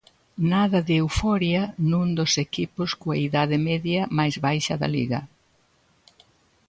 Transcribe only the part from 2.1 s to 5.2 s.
dos equipos coa idade media máis baixa da Liga.